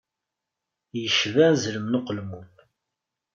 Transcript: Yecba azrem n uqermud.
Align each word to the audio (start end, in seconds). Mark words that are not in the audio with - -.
Yecba 0.99 1.41
azrem 1.51 1.85
n 1.87 1.97
uqermud. 1.99 2.53